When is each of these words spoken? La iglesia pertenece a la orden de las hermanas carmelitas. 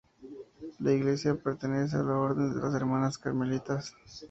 La 0.79 0.93
iglesia 0.93 1.35
pertenece 1.35 1.95
a 1.95 2.01
la 2.01 2.17
orden 2.17 2.55
de 2.55 2.59
las 2.59 2.73
hermanas 2.73 3.19
carmelitas. 3.19 3.93